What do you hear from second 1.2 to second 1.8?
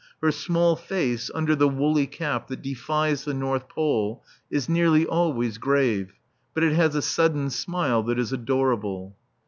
under the